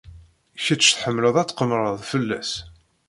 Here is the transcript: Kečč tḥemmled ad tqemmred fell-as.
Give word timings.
Kečč 0.63 0.85
tḥemmled 0.91 1.35
ad 1.41 1.47
tqemmred 1.49 1.99
fell-as. 2.11 2.51